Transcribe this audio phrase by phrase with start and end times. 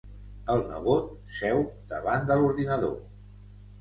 [0.53, 1.61] El nebot seu
[1.93, 2.97] davant de l'ordinador.